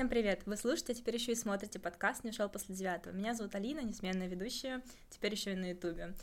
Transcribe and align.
Всем 0.00 0.08
привет! 0.08 0.40
Вы 0.46 0.56
слушаете, 0.56 0.94
а 0.94 0.94
теперь 0.94 1.16
еще 1.16 1.32
и 1.32 1.34
смотрите 1.34 1.78
подкаст 1.78 2.24
«Не 2.24 2.30
ушел 2.30 2.48
после 2.48 2.74
девятого». 2.74 3.12
Меня 3.12 3.34
зовут 3.34 3.54
Алина, 3.54 3.80
несменная 3.80 4.28
ведущая, 4.28 4.80
теперь 5.10 5.34
еще 5.34 5.52
и 5.52 5.56
на 5.56 5.72
ютубе. 5.72 6.14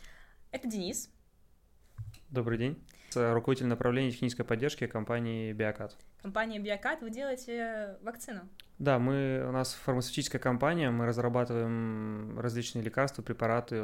Это 0.50 0.68
Денис. 0.68 1.12
Добрый 2.32 2.58
день. 2.58 2.84
Руководитель 3.13 3.68
направления 3.68 4.09
технической 4.09 4.45
поддержки 4.45 4.88
компании 4.88 5.54
Биокат. 5.54 5.95
Компания 6.23 6.58
Биокат, 6.58 7.02
вы 7.02 7.12
делаете 7.12 8.00
вакцину? 8.02 8.50
Да, 8.80 8.98
мы, 8.98 9.45
у 9.48 9.52
нас 9.52 9.76
фармацевтическая 9.76 10.41
компания, 10.41 10.89
мы 10.89 11.05
разрабатываем 11.05 12.39
различные 12.39 12.84
лекарства, 12.84 13.21
препараты 13.21 13.80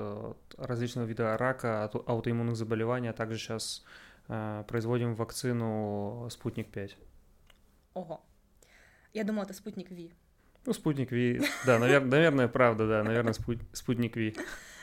различного 0.57 1.05
вида 1.05 1.37
рака, 1.37 1.83
аутоиммунных 1.83 2.55
заболеваний, 2.55 3.09
а 3.09 3.13
также 3.13 3.37
сейчас 3.37 3.85
э, 4.27 4.63
производим 4.67 5.13
вакцину 5.13 6.27
«Спутник-5». 6.31 6.93
Ого. 7.93 8.23
Я 9.13 9.23
думала, 9.23 9.43
это 9.45 9.53
«Спутник 9.53 9.91
Ви». 9.91 10.11
Ну, 10.65 10.73
«Спутник 10.73 11.11
Ви», 11.11 11.41
да, 11.65 11.77
навер- 11.77 12.05
наверное, 12.05 12.47
правда, 12.47 12.87
да, 12.87 13.03
наверное, 13.03 13.33
«Спутник 13.73 14.15
Ви». 14.15 14.35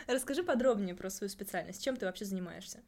Расскажи 0.06 0.42
подробнее 0.42 0.94
про 0.94 1.10
свою 1.10 1.28
специальность. 1.30 1.84
Чем 1.84 1.96
ты 1.96 2.04
вообще 2.06 2.24
занимаешься? 2.24 2.78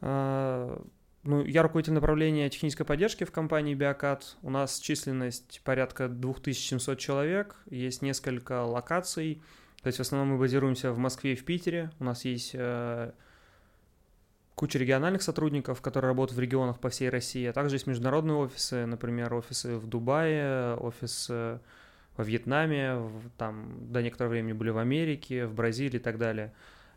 А, 0.00 0.80
ну, 1.24 1.44
я 1.44 1.62
руководитель 1.62 1.92
направления 1.94 2.48
технической 2.50 2.86
поддержки 2.86 3.24
в 3.24 3.30
компании 3.30 3.74
Биокат. 3.74 4.36
У 4.42 4.50
нас 4.50 4.78
численность 4.80 5.60
порядка 5.64 6.08
2700 6.08 6.98
человек, 6.98 7.56
есть 7.70 8.02
несколько 8.02 8.64
локаций. 8.64 9.42
То 9.82 9.88
есть 9.88 9.98
в 9.98 10.02
основном 10.02 10.28
мы 10.28 10.38
базируемся 10.38 10.92
в 10.92 10.98
Москве 10.98 11.32
и 11.32 11.36
в 11.36 11.44
Питере. 11.44 11.90
У 11.98 12.04
нас 12.04 12.24
есть 12.24 12.52
э, 12.54 13.12
куча 14.54 14.78
региональных 14.78 15.22
сотрудников, 15.22 15.80
которые 15.80 16.10
работают 16.10 16.38
в 16.38 16.40
регионах 16.40 16.78
по 16.78 16.88
всей 16.88 17.08
России, 17.08 17.46
а 17.46 17.52
также 17.52 17.76
есть 17.76 17.86
международные 17.86 18.36
офисы, 18.36 18.86
например, 18.86 19.34
офисы 19.34 19.76
в 19.76 19.86
Дубае, 19.86 20.74
офис 20.76 21.28
во 21.28 22.24
Вьетнаме, 22.24 22.96
в, 22.96 23.30
там 23.38 23.90
до 23.90 24.02
некоторого 24.02 24.32
времени 24.32 24.52
были 24.52 24.70
в 24.70 24.78
Америке, 24.78 25.46
в 25.46 25.54
Бразилии 25.54 25.96
и 25.96 26.02
так 26.02 26.18
далее. 26.18 26.52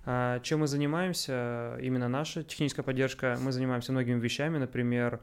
А 0.05 0.39
чем 0.41 0.59
мы 0.59 0.67
занимаемся? 0.67 1.77
Именно 1.81 2.07
наша 2.07 2.43
техническая 2.43 2.83
поддержка. 2.83 3.38
Мы 3.41 3.52
занимаемся 3.52 3.91
многими 3.91 4.19
вещами, 4.19 4.58
например, 4.58 5.19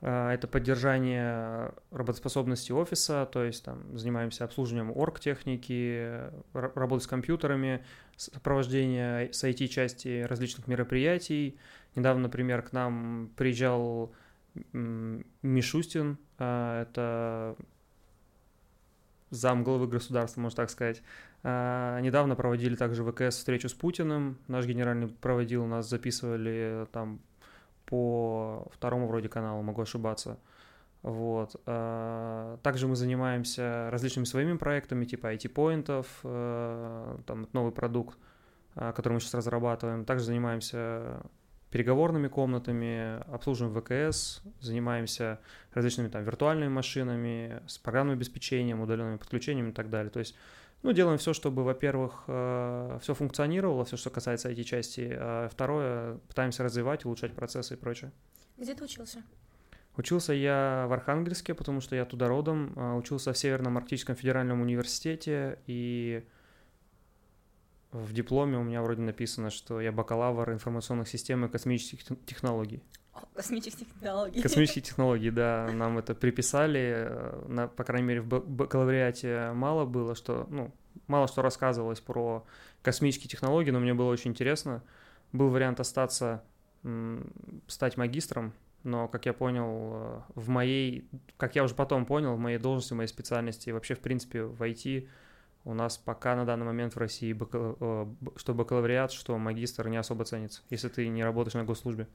это 0.00 0.46
поддержание 0.46 1.72
работоспособности 1.90 2.70
офиса, 2.70 3.28
то 3.32 3.42
есть 3.42 3.64
там 3.64 3.96
занимаемся 3.96 4.44
обслуживанием 4.44 4.90
оргтехники, 4.94 6.30
работой 6.52 7.02
с 7.02 7.06
компьютерами, 7.06 7.84
сопровождение 8.16 9.32
с 9.32 9.42
IT-части 9.44 10.22
различных 10.22 10.66
мероприятий. 10.66 11.58
Недавно, 11.94 12.24
например, 12.24 12.62
к 12.62 12.72
нам 12.72 13.30
приезжал 13.36 14.12
Мишустин, 15.42 16.18
а, 16.38 16.82
это 16.82 17.56
зам 19.30 19.64
главы 19.64 19.86
государства, 19.86 20.40
можно 20.40 20.56
так 20.56 20.70
сказать. 20.70 21.02
А, 21.42 22.00
недавно 22.00 22.36
проводили 22.36 22.76
также 22.76 23.04
ВКС 23.04 23.36
встречу 23.36 23.68
с 23.68 23.74
Путиным. 23.74 24.38
Наш 24.48 24.66
генеральный 24.66 25.08
проводил, 25.08 25.66
нас 25.66 25.88
записывали 25.88 26.86
там 26.92 27.20
по 27.86 28.68
второму 28.72 29.06
вроде 29.06 29.28
каналу, 29.28 29.62
могу 29.62 29.82
ошибаться. 29.82 30.38
Вот. 31.02 31.54
А, 31.66 32.58
также 32.62 32.88
мы 32.88 32.96
занимаемся 32.96 33.88
различными 33.90 34.24
своими 34.24 34.56
проектами, 34.56 35.04
типа 35.04 35.34
IT-поинтов, 35.34 36.06
э, 36.24 37.18
там 37.26 37.48
новый 37.52 37.72
продукт, 37.72 38.18
а, 38.74 38.92
который 38.92 39.14
мы 39.14 39.20
сейчас 39.20 39.34
разрабатываем. 39.34 40.04
Также 40.04 40.24
занимаемся 40.24 41.22
переговорными 41.70 42.28
комнатами, 42.28 43.22
обслуживаем 43.32 43.80
ВКС, 43.80 44.42
занимаемся 44.60 45.40
различными 45.74 46.08
там 46.08 46.24
виртуальными 46.24 46.70
машинами, 46.70 47.62
с 47.66 47.78
программным 47.78 48.16
обеспечением, 48.16 48.80
удаленными 48.80 49.16
подключениями 49.16 49.70
и 49.70 49.72
так 49.72 49.90
далее. 49.90 50.10
То 50.10 50.18
есть, 50.18 50.36
ну, 50.82 50.92
делаем 50.92 51.18
все, 51.18 51.32
чтобы, 51.32 51.64
во-первых, 51.64 52.24
э, 52.26 52.98
все 53.02 53.14
функционировало, 53.14 53.84
все, 53.84 53.96
что 53.96 54.10
касается 54.10 54.50
IT-части, 54.50 55.16
а 55.18 55.48
второе, 55.48 56.18
пытаемся 56.28 56.62
развивать, 56.62 57.04
улучшать 57.04 57.34
процессы 57.34 57.74
и 57.74 57.76
прочее. 57.76 58.12
Где 58.56 58.74
ты 58.74 58.84
учился? 58.84 59.22
Учился 59.96 60.34
я 60.34 60.86
в 60.88 60.92
Архангельске, 60.92 61.54
потому 61.54 61.80
что 61.80 61.96
я 61.96 62.04
туда 62.04 62.28
родом, 62.28 62.72
а, 62.76 62.94
учился 62.96 63.32
в 63.32 63.38
Северном 63.38 63.78
Арктическом 63.78 64.14
федеральном 64.14 64.60
университете, 64.60 65.58
и 65.66 66.26
в 67.92 68.12
дипломе 68.12 68.58
у 68.58 68.62
меня 68.62 68.82
вроде 68.82 69.00
написано, 69.00 69.48
что 69.50 69.80
я 69.80 69.92
бакалавр 69.92 70.52
информационных 70.52 71.08
систем 71.08 71.46
и 71.46 71.48
космических 71.48 72.04
технологий. 72.26 72.82
Космических 73.34 73.86
технологий. 73.86 74.42
Космические 74.42 74.82
технологии, 74.82 75.30
да, 75.30 75.68
нам 75.72 75.98
это 75.98 76.14
приписали, 76.14 77.06
э, 77.08 77.44
на, 77.48 77.68
по 77.68 77.84
крайней 77.84 78.06
мере, 78.06 78.20
в 78.20 78.26
бакалавриате 78.26 79.52
мало 79.52 79.84
было, 79.84 80.14
что, 80.14 80.46
ну, 80.50 80.72
мало 81.06 81.28
что 81.28 81.42
рассказывалось 81.42 82.00
про 82.00 82.44
космические 82.82 83.28
технологии, 83.28 83.70
но 83.70 83.80
мне 83.80 83.94
было 83.94 84.10
очень 84.10 84.30
интересно. 84.30 84.82
Был 85.32 85.48
вариант 85.48 85.80
остаться, 85.80 86.42
стать 87.66 87.96
магистром, 87.96 88.52
но, 88.84 89.08
как 89.08 89.26
я 89.26 89.32
понял, 89.32 89.66
э, 89.94 90.20
в 90.36 90.48
моей, 90.48 91.08
как 91.36 91.56
я 91.56 91.64
уже 91.64 91.74
потом 91.74 92.06
понял, 92.06 92.36
в 92.36 92.38
моей 92.38 92.58
должности, 92.58 92.92
в 92.92 92.96
моей 92.96 93.08
специальности, 93.08 93.70
вообще, 93.70 93.94
в 93.96 94.00
принципе, 94.00 94.44
в 94.44 94.62
IT 94.62 95.08
у 95.64 95.74
нас 95.74 95.98
пока 95.98 96.36
на 96.36 96.44
данный 96.44 96.64
момент 96.64 96.94
в 96.94 96.98
России 96.98 97.32
бакал... 97.32 97.76
Э, 97.80 98.06
что 98.36 98.54
бакалавриат, 98.54 99.10
что 99.10 99.36
магистр 99.36 99.88
не 99.88 99.96
особо 99.96 100.24
ценится, 100.24 100.62
если 100.70 100.88
ты 100.88 101.08
не 101.08 101.24
работаешь 101.24 101.54
на 101.54 101.64
госслужбе. 101.64 102.06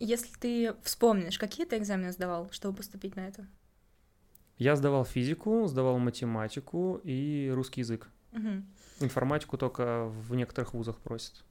Если 0.00 0.34
ты 0.38 0.74
вспомнишь, 0.82 1.38
какие 1.38 1.66
ты 1.66 1.76
экзамены 1.76 2.10
сдавал, 2.10 2.50
чтобы 2.52 2.78
поступить 2.78 3.16
на 3.16 3.28
это? 3.28 3.46
Я 4.56 4.74
сдавал 4.74 5.04
физику, 5.04 5.66
сдавал 5.66 5.98
математику 5.98 7.00
и 7.04 7.50
русский 7.54 7.82
язык. 7.82 8.08
Угу. 8.32 8.64
Информатику 9.00 9.58
только 9.58 10.06
в 10.06 10.34
некоторых 10.34 10.72
вузах 10.72 10.98
просят. 11.00 11.44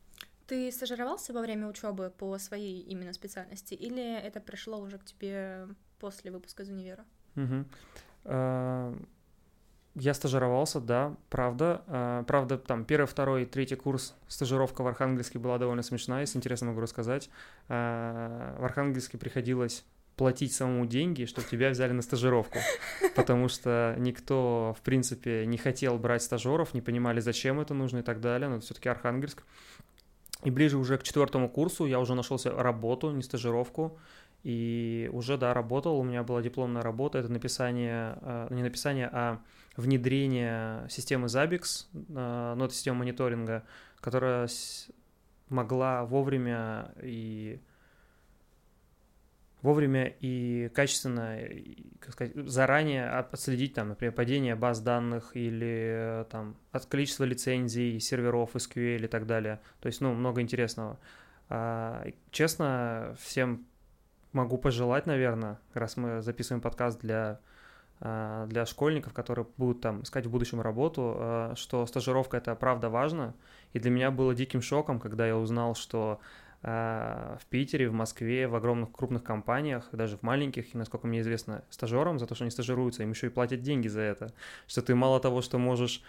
Ты 0.48 0.72
стажировался 0.72 1.32
во 1.32 1.42
время 1.42 1.68
учебы 1.68 2.12
по 2.18 2.40
своей 2.40 2.82
именно 2.82 3.14
специальности, 3.14 3.76
или 3.76 4.20
это 4.20 4.42
пришло 4.42 4.80
уже 4.80 4.98
к 4.98 5.06
тебе 5.06 5.68
после 6.00 6.31
выпуска 6.31 6.64
из 6.64 6.70
универа? 6.70 7.06
Угу. 7.36 7.66
Я 10.00 10.14
стажировался, 10.14 10.80
да, 10.80 11.16
правда. 11.30 11.84
А, 11.88 12.24
правда, 12.24 12.58
там 12.58 12.86
первый, 12.86 13.06
второй, 13.06 13.46
третий 13.46 13.76
курс 13.76 14.16
стажировка 14.30 14.82
в 14.82 14.88
Архангельске 14.88 15.40
была 15.40 15.58
довольно 15.58 15.84
смешная, 15.84 16.22
если 16.22 16.38
интересно 16.38 16.68
могу 16.68 16.80
рассказать. 16.80 17.30
А, 17.68 18.58
в 18.58 18.64
Архангельске 18.64 19.18
приходилось 19.18 19.84
платить 20.16 20.54
самому 20.54 20.86
деньги, 20.86 21.26
чтобы 21.26 21.48
тебя 21.48 21.70
взяли 21.70 21.92
на 21.92 22.02
стажировку, 22.02 22.60
потому 23.16 23.50
что 23.50 23.96
никто, 23.98 24.74
в 24.78 24.82
принципе, 24.84 25.46
не 25.46 25.58
хотел 25.58 25.98
брать 25.98 26.24
стажеров, 26.24 26.74
не 26.74 26.81
понимали, 26.81 27.20
зачем 27.20 27.60
это 27.60 27.74
нужно 27.74 28.00
и 28.00 28.02
так 28.02 28.22
далее, 28.22 28.48
но 28.48 28.62
все-таки 28.62 28.88
Архангельск. 28.88 29.44
И 30.46 30.52
ближе 30.52 30.78
уже 30.78 30.98
к 30.98 31.04
четвертому 31.04 31.50
курсу 31.50 31.86
я 31.86 32.00
уже 32.00 32.16
нашел 32.16 32.40
работу, 32.46 33.12
не 33.12 33.24
стажировку, 33.24 33.98
и 34.44 35.10
уже, 35.12 35.38
да, 35.38 35.54
работал, 35.54 36.00
у 36.00 36.04
меня 36.04 36.24
была 36.24 36.42
дипломная 36.42 36.81
работа, 36.81 37.18
это 37.18 37.30
написание, 37.30 38.18
а, 38.22 38.48
не 38.50 38.64
написание, 38.64 39.10
а 39.12 39.42
внедрение 39.79 40.88
системы 40.90 41.28
Zabbix, 41.28 41.88
а, 42.16 42.56
ну, 42.56 42.66
это 42.66 42.73
система 42.73 43.00
мониторинга, 43.00 43.63
которая 44.00 44.47
могла 45.50 46.06
вовремя 46.06 46.91
и 47.01 47.59
вовремя 49.62 50.06
и 50.22 50.69
качественно, 50.69 51.38
как 52.00 52.13
сказать, 52.13 52.35
заранее 52.50 53.09
отследить, 53.09 53.73
там, 53.73 53.89
например, 53.89 54.13
падение 54.13 54.56
баз 54.56 54.79
данных 54.79 55.35
или 55.35 56.25
там 56.29 56.56
от 56.72 56.85
количества 56.85 57.25
лицензий, 57.25 58.00
серверов, 58.00 58.56
SQL 58.56 59.03
и 59.03 59.07
так 59.07 59.25
далее. 59.25 59.59
То 59.81 59.88
есть, 59.88 60.01
ну, 60.01 60.13
много 60.13 60.41
интересного. 60.41 61.00
А, 61.50 62.06
честно, 62.31 63.16
всем 63.19 63.66
могу 64.31 64.57
пожелать, 64.57 65.07
наверное, 65.07 65.59
раз 65.74 65.98
мы 65.98 66.21
записываем 66.21 66.62
подкаст 66.62 67.01
для 67.01 67.39
для 68.00 68.66
школьников, 68.66 69.12
которые 69.13 69.46
будут 69.57 69.81
там 69.81 70.04
искать 70.04 70.25
в 70.25 70.31
будущем 70.31 70.62
работу, 70.62 71.16
а, 71.18 71.54
что 71.57 71.86
стажировка 71.86 72.38
это 72.38 72.56
правда 72.56 72.90
важно. 72.90 73.36
И 73.74 73.80
для 73.80 73.92
меня 73.92 74.10
было 74.10 74.34
диким 74.34 74.62
шоком, 74.62 75.01
когда 75.01 75.28
я 75.28 75.36
узнал, 75.36 75.75
что 75.75 76.22
а, 76.63 77.38
в 77.42 77.46
Питере, 77.48 77.90
в 77.90 77.94
Москве, 77.94 78.48
в 78.48 78.56
огромных 78.56 78.94
крупных 78.94 79.24
компаниях, 79.24 79.90
даже 79.92 80.18
в 80.18 80.24
маленьких, 80.24 80.74
и, 80.74 80.78
насколько 80.78 81.07
мне 81.07 81.19
известно, 81.19 81.66
стажерам 81.69 82.19
за 82.19 82.25
то, 82.25 82.36
что 82.36 82.46
они 82.46 82.51
стажируются, 82.51 83.04
им 83.04 83.12
еще 83.12 83.28
и 83.28 83.31
платят 83.31 83.62
деньги 83.62 83.90
за 83.90 84.00
это. 84.00 84.34
Что 84.66 84.81
ты 84.81 84.95
мало 84.95 85.19
того, 85.19 85.42
что 85.42 85.57
можешь 85.57 86.02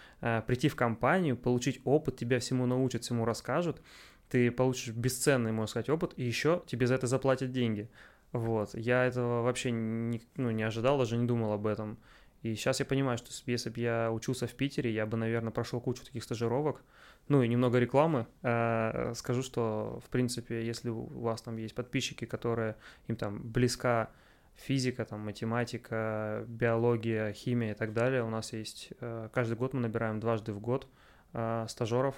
прийти 0.47 0.69
в 0.69 0.77
компанию, 0.77 1.35
получить 1.35 1.81
опыт, 1.83 2.15
тебя 2.15 2.39
всему 2.39 2.67
научат, 2.67 3.03
всему 3.03 3.25
расскажут, 3.25 3.81
ты 4.29 4.49
получишь 4.49 4.95
бесценный, 4.95 5.51
можно 5.51 5.67
сказать, 5.67 5.89
опыт, 5.89 6.13
и 6.15 6.23
еще 6.23 6.63
тебе 6.65 6.87
за 6.87 6.95
это 6.95 7.05
заплатят 7.05 7.51
деньги. 7.51 7.89
Вот, 8.33 8.73
я 8.75 9.05
этого 9.05 9.41
вообще 9.41 9.71
не, 9.71 10.21
ну, 10.37 10.51
не 10.51 10.63
ожидал, 10.63 10.97
даже 10.97 11.17
не 11.17 11.27
думал 11.27 11.51
об 11.51 11.67
этом. 11.67 11.97
И 12.43 12.55
сейчас 12.55 12.79
я 12.79 12.85
понимаю, 12.85 13.17
что 13.17 13.29
если 13.45 13.69
бы 13.69 13.79
я 13.79 14.11
учился 14.11 14.47
в 14.47 14.53
Питере, 14.53 14.91
я 14.91 15.05
бы, 15.05 15.15
наверное, 15.17 15.51
прошел 15.51 15.79
кучу 15.79 16.03
таких 16.03 16.23
стажировок. 16.23 16.81
Ну 17.27 17.43
и 17.43 17.47
немного 17.47 17.77
рекламы. 17.77 18.25
Э, 18.41 19.13
скажу, 19.15 19.43
что, 19.43 20.01
в 20.03 20.09
принципе, 20.09 20.65
если 20.65 20.89
у 20.89 21.03
вас 21.19 21.41
там 21.41 21.57
есть 21.57 21.75
подписчики, 21.75 22.25
которые 22.25 22.77
им 23.07 23.15
там 23.15 23.39
близка 23.43 24.09
физика, 24.55 25.05
там, 25.05 25.19
математика, 25.21 26.43
биология, 26.47 27.31
химия 27.33 27.71
и 27.71 27.75
так 27.75 27.93
далее. 27.93 28.23
У 28.23 28.29
нас 28.29 28.53
есть, 28.53 28.89
э, 29.01 29.29
каждый 29.31 29.55
год 29.55 29.73
мы 29.73 29.81
набираем 29.81 30.19
дважды 30.19 30.51
в 30.51 30.59
год 30.59 30.87
э, 31.33 31.65
стажеров 31.69 32.15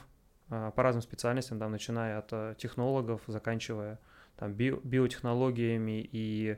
по 0.49 0.83
разным 0.83 1.01
специальностям, 1.01 1.57
там, 1.57 1.71
начиная 1.71 2.19
от 2.19 2.57
технологов, 2.57 3.21
заканчивая 3.27 3.97
там, 4.37 4.53
био 4.53 4.79
биотехнологиями 4.83 6.07
и 6.11 6.57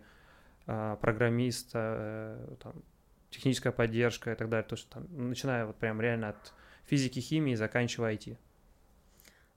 программиста, 0.65 2.57
там, 2.63 2.73
техническая 3.29 3.71
поддержка 3.71 4.31
и 4.31 4.35
так 4.35 4.49
далее. 4.49 4.67
То, 4.67 4.75
что 4.75 4.89
там, 4.95 5.29
начиная 5.29 5.65
вот 5.65 5.75
прям 5.75 6.01
реально 6.01 6.29
от 6.29 6.53
физики, 6.85 7.19
химии, 7.19 7.55
заканчивая 7.55 8.13
IT. 8.13 8.37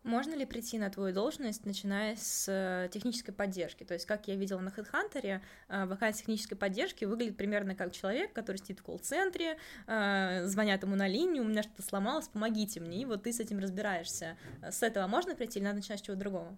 Можно 0.04 0.34
ли 0.34 0.46
прийти 0.46 0.78
на 0.78 0.88
твою 0.90 1.12
должность, 1.12 1.66
начиная 1.66 2.16
с 2.16 2.46
э, 2.48 2.88
технической 2.90 3.34
поддержки? 3.34 3.84
То 3.84 3.94
есть, 3.94 4.06
как 4.06 4.26
я 4.28 4.36
видела 4.36 4.60
на 4.60 4.70
HeadHunter, 4.70 5.40
э, 5.68 5.84
вакансия 5.86 6.20
технической 6.20 6.56
поддержки 6.56 7.04
выглядит 7.04 7.36
примерно 7.36 7.74
как 7.74 7.92
человек, 7.92 8.32
который 8.32 8.56
сидит 8.56 8.78
в 8.78 8.84
колл-центре, 8.84 9.58
э, 9.86 10.46
звонят 10.46 10.82
ему 10.82 10.94
на 10.94 11.08
линию, 11.08 11.42
у 11.42 11.46
меня 11.46 11.62
что-то 11.62 11.82
сломалось, 11.82 12.28
помогите 12.28 12.80
мне, 12.80 13.02
и 13.02 13.04
вот 13.04 13.24
ты 13.24 13.32
с 13.32 13.40
этим 13.40 13.58
разбираешься. 13.58 14.38
С 14.62 14.82
этого 14.82 15.06
можно 15.08 15.34
прийти 15.34 15.58
или 15.58 15.66
надо 15.66 15.76
начинать 15.76 16.00
с 16.00 16.02
чего-то 16.02 16.20
другого? 16.20 16.56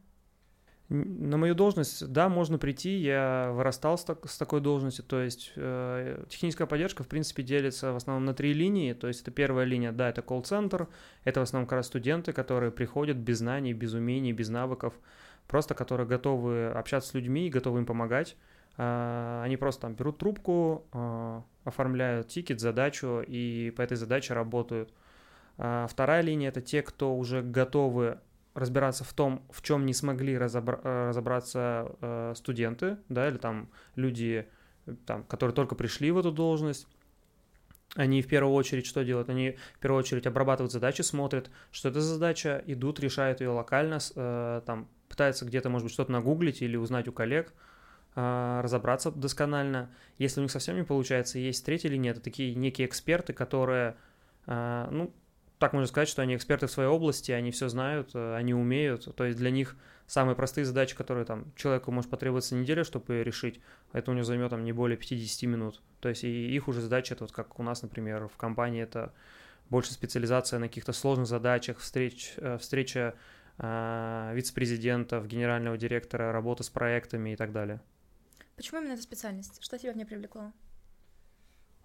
На 0.90 1.37
мою 1.37 1.54
должность, 1.54 2.08
да, 2.08 2.28
можно 2.28 2.58
прийти. 2.58 2.96
Я 2.98 3.52
вырастал 3.52 3.96
с, 3.96 4.02
так, 4.02 4.28
с 4.28 4.37
такой 4.37 4.60
должности. 4.60 5.02
То 5.02 5.20
есть 5.20 5.52
э, 5.54 6.25
техническая 6.28 6.66
поддержка, 6.66 7.04
в 7.04 7.08
принципе, 7.08 7.44
делится 7.44 7.92
в 7.92 7.96
основном 7.96 8.25
на 8.25 8.34
три 8.34 8.52
линии. 8.52 8.92
То 8.92 9.06
есть 9.06 9.22
это 9.22 9.31
первая 9.31 9.64
линия, 9.64 9.92
да, 9.92 10.08
это 10.08 10.20
колл-центр. 10.20 10.88
Это 11.22 11.38
в 11.38 11.42
основном 11.44 11.69
как 11.69 11.76
раз 11.76 11.87
студенты, 11.87 12.32
которые 12.32 12.72
приходят 12.72 13.16
без 13.16 13.38
знаний, 13.38 13.72
без 13.72 13.94
умений, 13.94 14.32
без 14.32 14.48
навыков. 14.48 14.92
Просто 15.46 15.75
которые 15.75 16.08
готовы 16.08 16.66
общаться 16.66 17.10
с 17.10 17.14
людьми 17.14 17.46
и 17.46 17.50
готовы 17.50 17.78
им 17.78 17.86
помогать. 17.86 18.36
Э, 18.76 19.43
они 19.44 19.56
просто 19.56 19.82
там 19.82 19.94
берут 19.94 20.19
трубку, 20.19 20.86
э, 20.93 21.40
оформляют 21.62 22.26
тикет, 22.26 22.58
задачу 22.58 23.22
и 23.25 23.72
по 23.76 23.82
этой 23.82 23.96
задаче 23.96 24.34
работают. 24.34 24.93
Э, 25.56 25.86
вторая 25.88 26.22
линия— 26.22 26.48
это 26.50 26.60
те, 26.60 26.82
кто 26.82 27.14
уже 27.14 27.43
готовы 27.43 28.19
разбираться 28.55 29.05
в 29.05 29.12
том, 29.12 29.44
в 29.50 29.62
чем 29.62 29.87
не 29.87 29.94
смогли 29.94 30.35
разобра- 30.35 30.81
э, 30.82 31.08
разобраться 31.08 31.97
э, 32.00 32.35
студенты, 32.37 32.99
да, 33.08 33.29
или 33.29 33.38
там 33.38 33.70
люди, 33.94 34.49
там, 35.06 35.25
которые 35.25 35.55
только 35.55 35.75
пришли 35.75 36.11
в 36.11 36.19
эту 36.19 36.32
должность, 36.32 36.87
они 37.97 38.23
в 38.23 38.29
первую 38.29 38.55
очередь 38.55 38.87
что 38.87 39.05
делают? 39.05 39.29
Они 39.29 39.56
в 39.75 39.79
первую 39.81 39.99
очередь 39.99 40.26
обрабатывают 40.26 40.73
задачи, 40.73 41.02
смотрят, 41.02 41.50
что 41.73 41.88
это 41.88 42.00
за 42.00 42.14
задача, 42.14 42.62
идут, 42.67 43.00
решают 43.00 43.41
ее 43.41 43.50
локально, 43.50 43.99
э, 44.14 44.62
там, 44.64 44.88
пытаются 45.08 45.44
где-то, 45.44 45.70
может 45.70 45.87
быть, 45.87 45.93
что-то 45.93 46.12
нагуглить 46.12 46.62
или 46.62 46.76
узнать 46.76 47.08
у 47.08 47.12
коллег, 47.12 47.53
э, 48.14 48.61
разобраться 48.62 49.11
досконально. 49.11 49.91
Если 50.19 50.41
у 50.41 50.43
них 50.43 50.53
совсем 50.53 50.76
не 50.76 50.85
получается, 50.85 51.38
есть 51.38 51.64
третья 51.64 51.88
линия, 51.88 52.12
это 52.12 52.20
такие 52.20 52.55
некие 52.55 52.87
эксперты, 52.87 53.32
которые, 53.32 53.96
э, 54.46 54.88
ну, 54.91 55.12
так 55.60 55.74
можно 55.74 55.86
сказать, 55.86 56.08
что 56.08 56.22
они 56.22 56.34
эксперты 56.34 56.66
в 56.66 56.70
своей 56.70 56.88
области, 56.88 57.32
они 57.32 57.50
все 57.50 57.68
знают, 57.68 58.12
э, 58.14 58.34
они 58.34 58.54
умеют. 58.54 59.14
То 59.14 59.24
есть 59.24 59.36
для 59.36 59.50
них 59.50 59.76
самые 60.06 60.34
простые 60.34 60.64
задачи, 60.64 60.96
которые 60.96 61.26
там 61.26 61.52
человеку 61.54 61.92
может 61.92 62.10
потребоваться 62.10 62.54
неделя, 62.54 62.82
чтобы 62.82 63.22
решить, 63.22 63.60
это 63.92 64.10
у 64.10 64.14
него 64.14 64.24
займет 64.24 64.50
там 64.50 64.64
не 64.64 64.72
более 64.72 64.96
50 64.96 65.42
минут. 65.42 65.82
То 66.00 66.08
есть 66.08 66.24
и 66.24 66.56
их 66.56 66.66
уже 66.66 66.80
задача, 66.80 67.12
это 67.12 67.24
вот 67.24 67.32
как 67.32 67.58
у 67.60 67.62
нас, 67.62 67.82
например, 67.82 68.26
в 68.28 68.38
компании, 68.38 68.82
это 68.82 69.12
больше 69.68 69.92
специализация 69.92 70.58
на 70.58 70.68
каких-то 70.68 70.94
сложных 70.94 71.26
задачах, 71.26 71.78
встреч, 71.78 72.32
э, 72.38 72.56
встреча 72.56 73.14
э, 73.58 74.32
вице-президентов, 74.34 75.26
генерального 75.26 75.76
директора, 75.76 76.32
работа 76.32 76.62
с 76.62 76.70
проектами 76.70 77.34
и 77.34 77.36
так 77.36 77.52
далее. 77.52 77.82
Почему 78.56 78.80
именно 78.80 78.94
эта 78.94 79.02
специальность? 79.02 79.62
Что 79.62 79.78
тебя 79.78 79.92
в 79.92 79.96
ней 79.96 80.06
привлекло? 80.06 80.52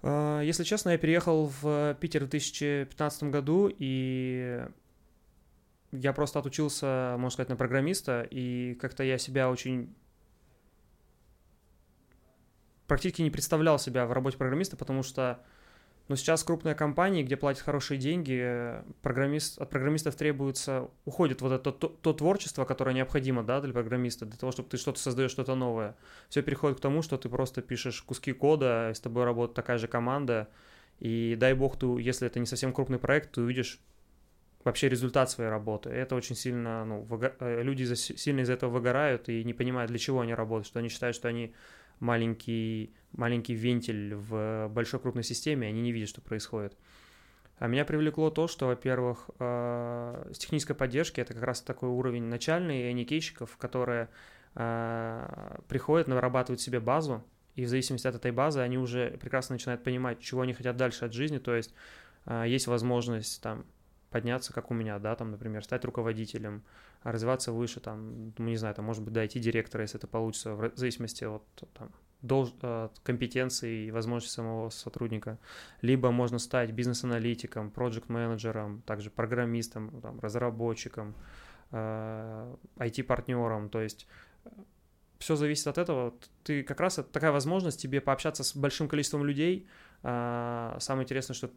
А, 0.02 0.42
если 0.42 0.64
честно, 0.64 0.90
я 0.90 0.98
переехал 0.98 1.52
в 1.62 1.96
Питер 2.00 2.26
в 2.26 2.30
2015 2.30 3.24
году, 3.24 3.72
и 3.78 4.66
я 5.92 6.14
просто 6.14 6.40
отучился, 6.40 7.16
можно 7.18 7.32
сказать, 7.32 7.50
на 7.50 7.56
программиста, 7.56 8.28
и 8.30 8.76
как-то 8.76 9.04
я 9.04 9.18
себя 9.18 9.50
очень 9.50 9.96
практически 12.88 13.22
не 13.22 13.32
представлял 13.32 13.80
себя 13.80 14.06
в 14.06 14.12
работе 14.12 14.38
программиста, 14.38 14.78
потому 14.78 15.04
что 15.04 15.44
но 16.08 16.16
сейчас 16.16 16.44
крупные 16.44 16.76
компании, 16.76 17.24
где 17.24 17.36
платят 17.36 17.64
хорошие 17.64 17.98
деньги, 17.98 18.76
программист, 19.02 19.60
от 19.60 19.70
программистов 19.70 20.16
требуется, 20.16 20.90
уходит 21.06 21.42
вот 21.42 21.52
это 21.52 21.72
то, 21.72 21.88
то 21.88 22.14
творчество, 22.14 22.64
которое 22.66 22.96
необходимо 22.96 23.44
да, 23.44 23.60
для 23.60 23.74
программиста, 23.74 24.26
для 24.26 24.38
того, 24.38 24.52
чтобы 24.52 24.70
ты 24.70 24.78
что-то 24.78 25.00
создаешь, 25.00 25.32
что-то 25.32 25.56
новое. 25.56 25.96
Все 26.30 26.44
переходит 26.44 26.78
к 26.78 26.82
тому, 26.82 27.02
что 27.02 27.18
ты 27.18 27.28
просто 27.28 27.62
пишешь 27.62 28.02
куски 28.04 28.34
кода, 28.34 28.92
с 28.94 29.00
тобой 29.00 29.24
работает 29.24 29.56
такая 29.56 29.80
же 29.80 29.88
команда, 29.88 30.48
и 31.00 31.36
дай 31.40 31.54
бог, 31.54 31.78
ты, 31.78 31.88
если 32.00 32.28
это 32.28 32.40
не 32.40 32.46
совсем 32.46 32.72
крупный 32.72 33.00
проект, 33.00 33.32
ты 33.32 33.42
увидишь 33.42 33.80
вообще 34.64 34.90
результат 34.90 35.30
своей 35.30 35.50
работы. 35.50 35.90
Это 35.90 36.16
очень 36.16 36.36
сильно, 36.36 36.86
ну, 36.86 37.02
выго... 37.02 37.36
Э, 37.40 37.62
люди 37.62 37.84
сильно 37.94 38.42
из 38.42 38.50
этого 38.50 38.72
выгорают 38.72 39.30
и 39.30 39.44
не 39.44 39.54
понимают, 39.54 39.90
для 39.90 40.00
чего 40.00 40.22
они 40.22 40.34
работают, 40.34 40.68
что 40.68 40.80
они 40.80 40.90
считают, 40.90 41.16
что 41.16 41.28
они 41.28 41.54
маленький, 42.00 42.94
маленький 43.12 43.54
вентиль 43.54 44.16
в 44.16 44.68
большой 44.70 45.00
крупной 45.00 45.24
системе, 45.24 45.68
они 45.68 45.82
не 45.82 45.92
видят, 45.92 46.10
что 46.10 46.22
происходит. 46.22 46.78
А 47.58 47.68
меня 47.68 47.86
привлекло 47.86 48.30
то, 48.30 48.48
что, 48.48 48.68
во-первых, 48.68 49.30
э, 49.40 50.32
с 50.34 50.38
технической 50.38 50.76
поддержки 50.76 51.22
это 51.22 51.34
как 51.34 51.44
раз 51.44 51.62
такой 51.62 51.90
уровень 51.90 52.24
начальный 52.24 52.90
аникейщиков, 52.90 53.56
которые 53.58 54.10
э, 54.56 55.58
приходят, 55.70 56.08
нарабатывают 56.08 56.60
себе 56.60 56.82
базу, 56.82 57.24
и 57.56 57.64
в 57.64 57.70
зависимости 57.70 58.08
от 58.08 58.16
этой 58.16 58.32
базы 58.32 58.60
они 58.60 58.78
уже 58.78 59.12
прекрасно 59.22 59.54
начинают 59.54 59.84
понимать, 59.84 60.20
чего 60.20 60.42
они 60.42 60.54
хотят 60.54 60.76
дальше 60.76 61.06
от 61.06 61.14
жизни, 61.14 61.38
то 61.38 61.56
есть 61.56 61.74
э, 62.26 62.44
есть 62.46 62.68
возможность 62.68 63.42
там 63.42 63.66
подняться, 64.16 64.54
как 64.54 64.72
у 64.72 64.74
меня, 64.74 64.98
да, 64.98 65.14
там, 65.14 65.32
например, 65.32 65.62
стать 65.62 65.84
руководителем, 65.84 66.64
развиваться 67.04 67.52
выше, 67.52 67.82
там, 67.82 68.32
ну, 68.38 68.46
не 68.46 68.56
знаю, 68.56 68.74
там, 68.74 68.86
может 68.86 69.04
быть, 69.04 69.14
дойти 69.14 69.42
директора, 69.42 69.82
если 69.82 69.98
это 69.98 70.08
получится, 70.08 70.56
в 70.56 70.72
зависимости 70.76 71.26
от 71.26 71.44
там, 71.74 71.92
долж... 72.22 72.54
от 72.62 72.98
компетенции 73.00 73.88
и 73.88 73.92
возможностей 73.92 74.34
самого 74.34 74.70
сотрудника. 74.70 75.38
Либо 75.82 76.12
можно 76.12 76.40
стать 76.40 76.72
бизнес-аналитиком, 76.72 77.72
проект-менеджером, 77.72 78.84
также 78.84 79.10
программистом, 79.10 80.00
там, 80.00 80.18
разработчиком, 80.22 81.14
э, 81.72 82.56
IT-партнером, 82.78 83.68
то 83.68 83.82
есть 83.82 84.08
э, 84.46 84.50
все 85.20 85.36
зависит 85.36 85.68
от 85.68 85.78
этого. 85.78 86.14
Ты 86.46 86.64
как 86.64 86.80
раз 86.80 87.02
такая 87.12 87.34
возможность 87.34 87.82
тебе 87.82 88.00
пообщаться 88.00 88.46
с 88.46 88.56
большим 88.56 88.88
количеством 88.88 89.26
людей. 89.26 89.68
Э, 90.04 90.78
самое 90.80 91.04
интересное, 91.04 91.36
что 91.36 91.50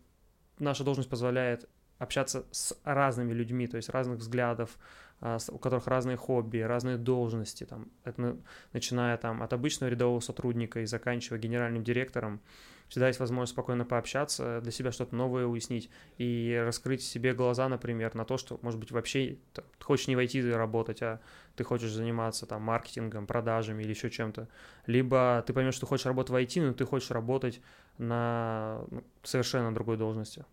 наша 0.59 0.83
должность 0.83 1.09
позволяет 1.09 1.69
общаться 1.99 2.47
с 2.51 2.79
разными 2.85 3.33
людьми, 3.33 3.67
то 3.67 3.77
есть 3.77 3.89
разных 3.89 4.19
взглядов, 4.19 4.79
а, 5.21 5.39
у 5.51 5.59
которых 5.59 5.87
разные 5.89 6.17
хобби, 6.17 6.59
разные 6.59 6.97
должности, 6.97 7.65
там, 7.65 7.89
это, 8.05 8.37
начиная 8.73 9.17
там, 9.17 9.43
от 9.43 9.53
обычного 9.53 9.91
рядового 9.91 10.21
сотрудника 10.21 10.81
и 10.81 10.87
заканчивая 10.87 11.41
генеральным 11.41 11.83
директором, 11.83 12.41
всегда 12.89 13.09
есть 13.09 13.21
возможность 13.21 13.53
спокойно 13.53 13.85
пообщаться, 13.85 14.61
для 14.63 14.73
себя 14.73 14.93
что-то 14.93 15.15
новое 15.15 15.47
уяснить 15.47 15.91
и 16.17 16.61
раскрыть 16.65 17.03
себе 17.03 17.35
глаза, 17.35 17.69
например, 17.69 18.15
на 18.15 18.25
то, 18.25 18.39
что, 18.39 18.59
может 18.63 18.79
быть, 18.79 18.93
вообще 18.93 19.39
ты 19.53 19.63
хочешь 19.81 20.07
не 20.09 20.17
войти 20.17 20.41
работать, 20.51 21.03
а 21.03 21.21
ты 21.57 21.65
хочешь 21.65 21.91
заниматься 21.91 22.47
там 22.47 22.63
маркетингом, 22.63 23.27
продажами 23.27 23.83
или 23.83 23.91
еще 23.91 24.11
чем-то. 24.11 24.49
Либо 24.87 25.43
ты 25.47 25.53
поймешь, 25.53 25.75
что 25.75 25.87
хочешь 25.87 26.07
работать 26.07 26.31
в 26.31 26.37
IT, 26.37 26.67
но 26.67 26.73
ты 26.73 26.85
хочешь 26.87 27.11
работать 27.11 27.61
на 27.99 28.85
ну, 28.91 29.05
совершенно 29.23 29.75
другой 29.75 29.97
должности. 29.97 30.47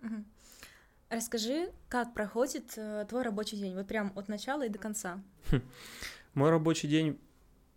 Uh-huh. 0.00 0.24
Расскажи, 1.14 1.70
как 1.88 2.12
проходит 2.12 2.72
э, 2.76 3.06
твой 3.08 3.22
рабочий 3.22 3.56
день, 3.56 3.76
вот 3.76 3.86
прям 3.86 4.12
от 4.16 4.26
начала 4.28 4.66
и 4.66 4.68
до 4.68 4.80
конца. 4.80 5.22
Хм. 5.50 5.62
Мой 6.34 6.50
рабочий 6.50 6.88
день 6.88 7.20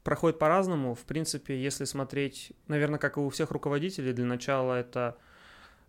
проходит 0.03 0.39
по-разному. 0.39 0.95
В 0.95 1.05
принципе, 1.05 1.61
если 1.61 1.85
смотреть, 1.85 2.51
наверное, 2.67 2.97
как 2.97 3.17
и 3.17 3.19
у 3.19 3.29
всех 3.29 3.51
руководителей, 3.51 4.13
для 4.13 4.25
начала 4.25 4.73
это 4.73 5.17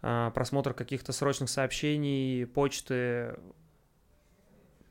э, 0.03 0.31
просмотр 0.35 0.75
каких-то 0.75 1.13
срочных 1.13 1.49
сообщений, 1.49 2.47
почты, 2.47 3.39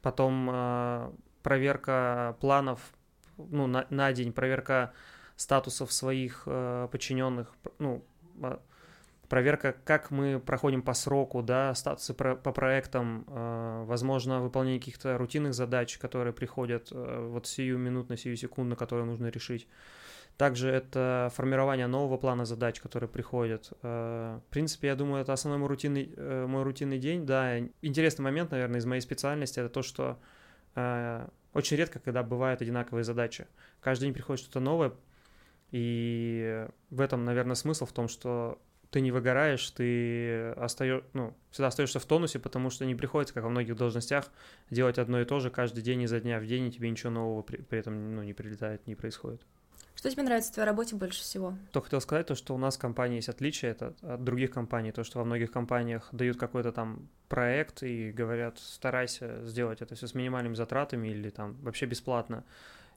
потом 0.02 0.50
э, 0.52 1.12
проверка 1.44 2.38
планов 2.40 2.82
ну, 3.38 3.68
на, 3.68 3.86
на 3.92 4.12
день, 4.14 4.34
проверка 4.34 4.94
статусов 5.36 5.94
своих 5.94 6.44
э, 6.48 6.88
подчиненных, 6.92 7.54
ну, 7.78 8.04
проверка, 9.29 9.75
как 9.84 10.12
мы 10.12 10.39
проходим 10.39 10.81
по 10.81 10.93
сроку, 10.93 11.41
да, 11.41 11.74
статусы 11.75 12.13
по 12.13 12.36
проектам, 12.36 13.25
э, 13.27 13.84
возможно, 13.86 14.41
выполнение 14.41 14.79
каких-то 14.79 15.17
рутинных 15.17 15.53
задач, 15.53 15.98
которые 15.98 16.34
приходят 16.34 16.89
э, 16.91 17.27
вот 17.29 17.48
сию 17.48 17.77
минутно, 17.77 18.17
сию 18.17 18.36
секунду, 18.38 18.75
которые 18.75 19.05
нужно 19.05 19.27
решить. 19.27 19.67
Также 20.38 20.69
это 20.69 21.31
формирование 21.36 21.88
нового 21.88 22.17
плана 22.17 22.46
задач, 22.46 22.79
которые 22.79 23.10
приходят. 23.10 23.74
Э, 23.81 24.39
в 24.48 24.50
принципе, 24.51 24.88
я 24.88 24.96
думаю, 24.96 25.22
это 25.22 25.34
основной 25.34 25.60
мой 25.60 25.67
рутинный, 25.67 26.13
мой 26.48 26.63
рутинный 26.63 27.00
день. 27.00 27.25
Да, 27.25 27.60
интересный 27.81 28.24
момент, 28.24 28.51
наверное, 28.51 28.79
из 28.79 28.86
моей 28.86 29.01
специальности, 29.01 29.60
это 29.60 29.69
то, 29.69 29.81
что 29.81 30.19
очень 31.53 31.75
редко, 31.75 32.00
когда 32.00 32.22
бывают 32.22 32.62
одинаковые 32.62 33.03
задачи. 33.03 33.48
Каждый 33.81 34.05
день 34.05 34.13
приходит 34.13 34.43
что-то 34.43 34.60
новое, 34.60 34.93
И 35.72 36.67
в 36.91 37.01
этом, 37.01 37.25
наверное, 37.25 37.55
смысл 37.55 37.88
в 37.88 37.91
том, 37.93 38.07
что 38.07 38.60
ты 38.91 39.01
не 39.01 39.12
выгораешь, 39.12 39.70
ты 39.72 40.50
остаешь, 40.51 41.03
ну, 41.13 41.34
всегда 41.51 41.67
остаешься 41.67 42.00
в 42.00 42.06
тонусе, 42.06 42.39
потому 42.39 42.70
что 42.70 42.86
не 42.86 42.96
приходится, 42.96 43.34
как 43.34 43.44
во 43.44 43.50
многих 43.50 43.75
должностях, 43.75 44.29
делать 44.70 44.98
одно 44.98 45.20
и 45.22 45.25
то 45.25 45.39
же 45.39 45.50
каждый 45.50 45.84
день 45.84 46.03
изо 46.03 46.20
дня 46.20 46.39
в 46.39 46.46
день, 46.46 46.67
и 46.67 46.72
тебе 46.72 46.89
ничего 46.89 47.12
нового 47.12 47.41
при, 47.41 47.58
при 47.58 47.79
этом 47.79 48.15
ну, 48.15 48.24
не 48.24 48.34
прилетает, 48.34 48.88
не 48.88 48.96
происходит. 48.96 49.41
Что 49.98 50.12
тебе 50.12 50.22
нравится 50.22 50.51
в 50.51 50.53
твоей 50.53 50.67
работе 50.67 50.96
больше 50.96 51.22
всего? 51.22 51.58
То 51.72 51.82
хотел 51.82 52.00
сказать, 52.01 52.27
то, 52.27 52.36
что 52.36 52.53
у 52.53 52.58
нас 52.60 52.77
в 52.77 52.79
компании 52.79 53.15
есть 53.15 53.29
отличие 53.29 53.72
это 53.72 53.96
от 54.03 54.24
других 54.24 54.51
компаний, 54.51 54.91
то, 54.91 55.03
что 55.03 55.17
во 55.17 55.25
многих 55.25 55.51
компаниях 55.51 56.08
дают 56.12 56.38
какой-то 56.38 56.72
там 56.72 57.10
проект 57.29 57.82
и 57.82 58.12
говорят, 58.12 58.60
старайся 58.60 59.44
сделать 59.46 59.82
это 59.82 59.96
все 59.96 60.06
с 60.06 60.13
минимальными 60.13 60.53
затратами 60.53 61.08
или 61.08 61.32
там 61.32 61.56
вообще 61.63 61.88
бесплатно. 61.88 62.44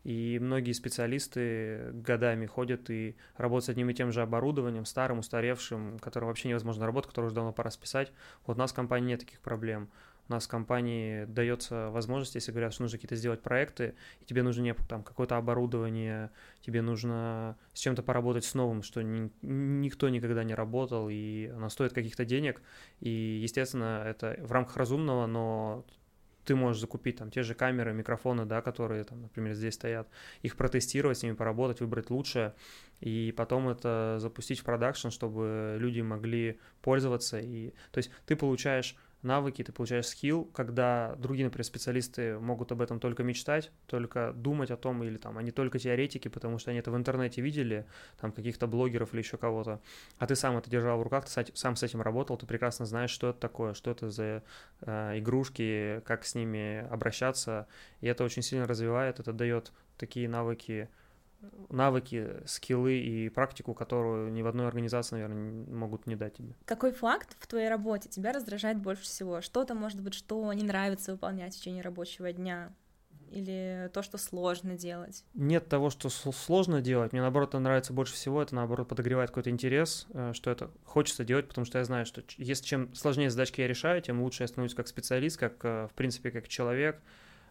И 0.05 0.39
многие 0.41 0.73
специалисты 0.73 1.91
годами 1.93 2.47
ходят 2.47 2.89
и 2.89 3.17
работают 3.37 3.67
с 3.67 3.69
одним 3.69 3.91
и 3.91 3.95
тем 3.95 4.13
же 4.13 4.23
оборудованием, 4.23 4.87
старым, 4.87 5.19
устаревшим, 5.19 5.99
которым 5.99 6.29
вообще 6.29 6.49
невозможно 6.49 6.87
работать, 6.87 7.11
которое 7.11 7.27
уже 7.27 7.35
давно 7.35 7.53
пора 7.53 7.71
списать. 7.71 8.13
Вот 8.47 8.57
у 8.57 8.59
нас 8.59 8.73
в 8.73 8.75
компании 8.75 9.09
нет 9.09 9.21
таких 9.21 9.41
проблем. 9.41 9.91
У 10.29 10.33
нас 10.33 10.47
в 10.47 10.49
компании 10.49 11.25
дается 11.25 11.91
возможность, 11.91 12.37
если 12.37 12.53
говорят, 12.53 12.73
что 12.73 12.83
нужно 12.83 12.99
какие-то 12.99 13.17
сделать 13.17 13.43
проекты, 13.43 13.95
и 14.21 14.25
тебе 14.25 14.45
нужно 14.45 14.63
не, 14.63 14.75
там 14.75 15.03
какое-то 15.03 15.37
оборудование, 15.37 16.31
тебе 16.61 16.83
нужно 16.83 17.59
с 17.75 17.81
чем-то 17.81 18.05
поработать 18.05 18.45
с 18.45 18.55
новым, 18.55 18.85
что 18.85 19.03
ни, 19.03 19.29
никто 19.43 20.09
никогда 20.09 20.45
не 20.45 20.55
работал, 20.55 21.09
и 21.11 21.47
оно 21.49 21.69
стоит 21.69 21.93
каких-то 21.93 22.25
денег. 22.25 22.63
И, 23.01 23.41
естественно, 23.43 24.05
это 24.07 24.37
в 24.41 24.53
рамках 24.53 24.77
разумного, 24.77 25.27
но 25.27 25.85
ты 26.51 26.57
можешь 26.57 26.81
закупить 26.81 27.17
там 27.17 27.31
те 27.31 27.45
же 27.45 27.55
камеры, 27.55 27.93
микрофоны, 27.93 28.45
да, 28.45 28.61
которые 28.61 29.05
там, 29.05 29.23
например, 29.23 29.55
здесь 29.55 29.75
стоят, 29.75 30.09
их 30.43 30.57
протестировать, 30.57 31.19
с 31.19 31.23
ними 31.23 31.35
поработать, 31.35 31.81
выбрать 31.81 32.11
лучшее, 32.11 32.55
и 32.99 33.33
потом 33.37 33.69
это 33.69 34.17
запустить 34.19 34.59
в 34.59 34.65
продакшн, 34.65 35.11
чтобы 35.11 35.77
люди 35.79 36.01
могли 36.01 36.59
пользоваться. 36.83 37.39
И... 37.39 37.71
То 37.93 37.99
есть 37.99 38.11
ты 38.27 38.35
получаешь 38.35 38.97
навыки, 39.23 39.63
ты 39.63 39.73
получаешь 39.73 40.07
скилл, 40.07 40.45
когда 40.45 41.15
другие, 41.17 41.45
например, 41.45 41.65
специалисты 41.65 42.39
могут 42.39 42.73
об 42.73 42.81
этом 42.81 43.01
только 43.01 43.23
мечтать, 43.23 43.71
только 43.87 44.33
думать 44.33 44.71
о 44.71 44.77
том, 44.77 45.03
или 45.05 45.17
там 45.17 45.39
они 45.39 45.51
только 45.51 45.79
теоретики, 45.79 46.29
потому 46.29 46.59
что 46.59 46.71
они 46.71 46.81
это 46.81 46.91
в 46.91 46.97
интернете 46.97 47.43
видели, 47.43 47.87
там 48.21 48.33
каких-то 48.33 48.67
блогеров 48.67 49.13
или 49.13 49.21
еще 49.21 49.37
кого-то, 49.37 49.81
а 50.19 50.27
ты 50.27 50.37
сам 50.37 50.57
это 50.57 50.71
держал 50.71 50.99
в 50.99 51.03
руках, 51.03 51.27
ты 51.27 51.45
сам 51.55 51.77
с 51.77 51.83
этим 51.83 52.01
работал, 52.01 52.37
ты 52.37 52.47
прекрасно 52.47 52.87
знаешь, 52.87 53.11
что 53.11 53.31
это 53.31 53.41
такое, 53.41 53.75
что 53.75 53.91
это 53.91 54.11
за 54.11 54.43
э, 54.81 55.19
игрушки, 55.19 56.03
как 56.05 56.25
с 56.25 56.35
ними 56.35 56.87
обращаться, 56.91 57.67
и 58.01 58.07
это 58.07 58.25
очень 58.25 58.43
сильно 58.43 58.67
развивает, 58.67 59.21
это 59.21 59.33
дает 59.33 59.73
такие 59.97 60.29
навыки, 60.29 60.89
навыки, 61.69 62.29
скиллы 62.47 62.99
и 62.99 63.29
практику, 63.29 63.75
которую 63.75 64.33
ни 64.33 64.43
в 64.43 64.47
одной 64.47 64.67
организации, 64.67 65.17
наверное, 65.17 65.67
могут 65.67 66.07
не 66.07 66.17
дать 66.17 66.35
тебе. 66.35 66.55
Какой 66.65 66.93
факт 66.93 67.37
в 67.39 67.47
твоей 67.47 67.69
работе 67.69 68.09
тебя 68.09 68.33
раздражает 68.33 68.79
больше 68.79 69.03
всего? 69.03 69.41
Что-то, 69.41 69.75
может 69.75 70.01
быть, 70.01 70.15
что 70.15 70.53
не 70.53 70.65
нравится 70.65 71.13
выполнять 71.13 71.55
в 71.55 71.59
течение 71.59 71.83
рабочего 71.83 72.33
дня? 72.33 72.73
Или 73.31 73.89
то, 73.95 74.03
что 74.03 74.19
сложно 74.19 74.77
делать? 74.77 75.25
Нет 75.35 75.69
того, 75.69 75.91
что 75.91 76.09
сложно 76.09 76.81
делать. 76.81 77.13
Мне, 77.13 77.21
наоборот, 77.21 77.51
это 77.51 77.61
нравится 77.61 77.93
больше 77.93 78.15
всего. 78.15 78.43
Это, 78.43 78.57
наоборот, 78.57 78.89
подогревает 78.89 79.31
какой-то 79.31 79.51
интерес, 79.51 80.09
э, 80.13 80.33
что 80.35 80.51
это 80.51 80.71
хочется 80.85 81.25
делать, 81.25 81.47
потому 81.47 81.65
что 81.65 81.79
я 81.79 81.85
знаю, 81.85 82.07
что 82.07 82.25
если 82.39 82.65
чем 82.65 82.93
сложнее 82.93 83.31
задачки 83.31 83.61
я 83.61 83.69
решаю, 83.69 84.03
тем 84.03 84.21
лучше 84.21 84.43
я 84.43 84.49
становлюсь 84.49 84.75
как 84.75 84.89
специалист, 84.89 85.39
как, 85.39 85.65
э, 85.65 85.87
в 85.87 85.95
принципе, 85.95 86.33
как 86.33 86.49
человек. 86.49 87.01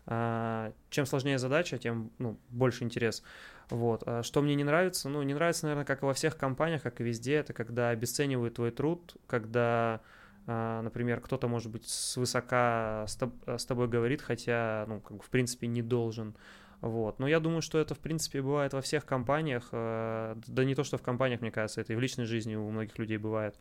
А, 0.06 0.74
чем 0.90 1.06
сложнее 1.06 1.38
задача, 1.38 1.78
тем 1.78 2.12
ну, 2.18 2.38
больше 2.50 2.84
интерес. 2.84 3.24
Вот. 3.70 4.04
А 4.06 4.24
что 4.24 4.42
мне 4.42 4.56
не 4.56 4.64
нравится? 4.64 5.10
Ну, 5.10 5.22
не 5.24 5.34
нравится, 5.34 5.66
наверное, 5.66 5.86
как 5.86 6.02
и 6.02 6.06
во 6.06 6.14
всех 6.14 6.38
компаниях, 6.38 6.82
как 6.82 7.00
и 7.02 7.04
везде, 7.04 7.36
это 7.36 7.54
когда 7.54 7.90
обесценивают 7.90 8.56
твой 8.56 8.72
труд, 8.72 9.16
когда, 9.28 10.02
а, 10.48 10.82
например, 10.82 11.22
кто-то, 11.22 11.48
может 11.48 11.72
быть, 11.72 11.88
свысока 11.88 13.06
с 13.08 13.66
тобой 13.66 13.88
говорит, 13.88 14.22
хотя, 14.22 14.86
ну, 14.88 15.00
как 15.02 15.18
бы, 15.18 15.24
в 15.24 15.30
принципе, 15.30 15.68
не 15.68 15.82
должен. 15.82 16.36
Вот. 16.82 17.20
Но 17.20 17.28
я 17.28 17.40
думаю, 17.40 17.62
что 17.62 17.78
это, 17.78 17.94
в 17.94 18.00
принципе, 18.00 18.42
бывает 18.42 18.74
во 18.74 18.82
всех 18.82 19.06
компаниях. 19.06 19.68
Да 19.72 20.64
не 20.64 20.76
то, 20.76 20.84
что 20.86 20.98
в 20.98 21.02
компаниях, 21.02 21.42
мне 21.42 21.52
кажется, 21.52 21.82
это 21.82 21.92
и 21.92 21.96
в 21.96 22.00
личной 22.00 22.24
жизни 22.24 22.56
у 22.56 22.70
многих 22.72 22.98
людей 22.98 23.18
бывает. 23.18 23.60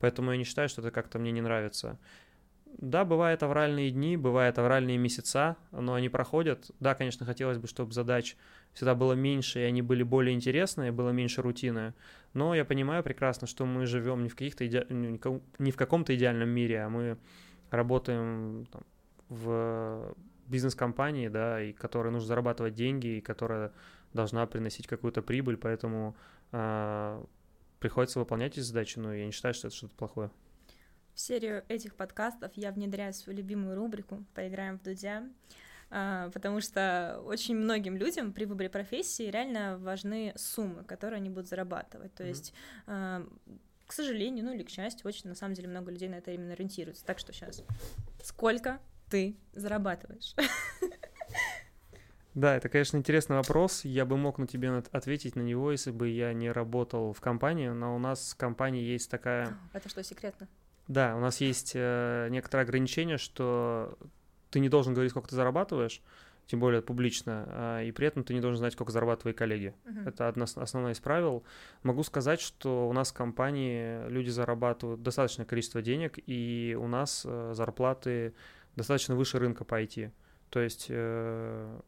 Поэтому 0.00 0.32
я 0.32 0.36
не 0.36 0.44
считаю, 0.44 0.68
что 0.68 0.82
это 0.82 0.90
как-то 0.90 1.18
мне 1.18 1.30
не 1.30 1.40
нравится. 1.40 1.96
Да, 2.78 3.06
бывают 3.06 3.42
авральные 3.42 3.90
дни, 3.90 4.18
бывают 4.18 4.58
авральные 4.58 4.98
месяца, 4.98 5.56
но 5.72 5.94
они 5.94 6.10
проходят. 6.10 6.70
Да, 6.78 6.94
конечно, 6.94 7.24
хотелось 7.24 7.56
бы, 7.56 7.68
чтобы 7.68 7.92
задач 7.92 8.36
всегда 8.74 8.94
было 8.94 9.14
меньше, 9.14 9.60
и 9.60 9.62
они 9.62 9.80
были 9.80 10.02
более 10.02 10.34
интересные, 10.34 10.92
было 10.92 11.08
меньше 11.08 11.40
рутины. 11.40 11.94
Но 12.34 12.54
я 12.54 12.66
понимаю 12.66 13.02
прекрасно, 13.02 13.46
что 13.46 13.64
мы 13.64 13.86
живем 13.86 14.22
не 14.22 14.28
в, 14.28 14.34
каких-то 14.34 14.66
иде... 14.66 14.86
не 14.90 15.70
в 15.70 15.76
каком-то 15.76 16.14
идеальном 16.14 16.50
мире, 16.50 16.82
а 16.82 16.90
мы 16.90 17.16
работаем 17.70 18.66
там, 18.70 18.82
в 19.30 20.14
бизнес-компании, 20.46 21.28
да, 21.28 21.62
и 21.62 21.72
которой 21.72 22.12
нужно 22.12 22.26
зарабатывать 22.26 22.74
деньги, 22.74 23.18
и 23.18 23.20
которая 23.22 23.72
должна 24.12 24.46
приносить 24.46 24.86
какую-то 24.86 25.22
прибыль, 25.22 25.56
поэтому 25.56 26.14
э, 26.52 27.24
приходится 27.80 28.18
выполнять 28.18 28.52
эти 28.52 28.60
задачи, 28.60 28.98
но 28.98 29.14
я 29.14 29.24
не 29.24 29.32
считаю, 29.32 29.54
что 29.54 29.68
это 29.68 29.76
что-то 29.76 29.94
плохое. 29.94 30.30
В 31.16 31.20
серию 31.20 31.64
этих 31.68 31.94
подкастов 31.94 32.52
я 32.56 32.70
внедряю 32.70 33.14
свою 33.14 33.38
любимую 33.38 33.74
рубрику 33.74 34.22
«Поиграем 34.34 34.78
в 34.78 34.82
Дудя», 34.82 35.22
а, 35.88 36.28
потому 36.28 36.60
что 36.60 37.22
очень 37.24 37.56
многим 37.56 37.96
людям 37.96 38.34
при 38.34 38.44
выборе 38.44 38.68
профессии 38.68 39.30
реально 39.30 39.78
важны 39.78 40.34
суммы, 40.36 40.84
которые 40.84 41.16
они 41.16 41.30
будут 41.30 41.48
зарабатывать. 41.48 42.14
То 42.14 42.22
mm-hmm. 42.22 42.28
есть 42.28 42.52
а, 42.86 43.26
к 43.86 43.94
сожалению, 43.94 44.44
ну 44.44 44.52
или 44.52 44.62
к 44.62 44.68
счастью, 44.68 45.08
очень 45.08 45.30
на 45.30 45.34
самом 45.34 45.54
деле 45.54 45.68
много 45.68 45.90
людей 45.90 46.10
на 46.10 46.16
это 46.16 46.32
именно 46.32 46.52
ориентируются. 46.52 47.06
Так 47.06 47.18
что 47.18 47.32
сейчас, 47.32 47.64
сколько 48.22 48.78
ты 49.08 49.38
зарабатываешь? 49.54 50.34
Да, 52.34 52.54
это, 52.54 52.68
конечно, 52.68 52.98
интересный 52.98 53.36
вопрос. 53.36 53.86
Я 53.86 54.04
бы 54.04 54.18
мог 54.18 54.36
на 54.36 54.46
тебе 54.46 54.70
ответить 54.92 55.34
на 55.36 55.40
него, 55.40 55.72
если 55.72 55.90
бы 55.90 56.10
я 56.10 56.34
не 56.34 56.50
работал 56.50 57.14
в 57.14 57.20
компании, 57.22 57.68
но 57.70 57.96
у 57.96 57.98
нас 57.98 58.34
в 58.34 58.36
компании 58.36 58.82
есть 58.82 59.10
такая... 59.10 59.56
Это 59.72 59.88
что, 59.88 60.04
секретно? 60.04 60.46
Да, 60.88 61.16
у 61.16 61.20
нас 61.20 61.40
есть 61.40 61.72
э, 61.74 62.28
некоторые 62.30 62.64
ограничения, 62.64 63.18
что 63.18 63.98
ты 64.50 64.60
не 64.60 64.68
должен 64.68 64.94
говорить, 64.94 65.10
сколько 65.10 65.28
ты 65.28 65.36
зарабатываешь, 65.36 66.00
тем 66.46 66.60
более 66.60 66.80
публично, 66.80 67.44
а, 67.48 67.82
и 67.82 67.90
при 67.90 68.06
этом 68.06 68.22
ты 68.22 68.32
не 68.32 68.40
должен 68.40 68.58
знать, 68.58 68.72
сколько 68.72 68.92
зарабатывают 68.92 69.36
коллеги. 69.36 69.74
Uh-huh. 69.84 70.08
Это 70.08 70.28
одно, 70.28 70.44
основное 70.44 70.92
из 70.92 71.00
правил. 71.00 71.44
Могу 71.82 72.04
сказать, 72.04 72.40
что 72.40 72.88
у 72.88 72.92
нас 72.92 73.10
в 73.10 73.14
компании 73.14 74.08
люди 74.08 74.30
зарабатывают 74.30 75.02
достаточное 75.02 75.44
количество 75.44 75.82
денег, 75.82 76.18
и 76.26 76.76
у 76.80 76.86
нас 76.86 77.22
э, 77.24 77.52
зарплаты 77.54 78.32
достаточно 78.76 79.16
выше 79.16 79.40
рынка 79.40 79.64
по 79.64 79.82
IT. 79.82 80.12
То 80.50 80.60
есть 80.60 80.86
э, 80.88 81.80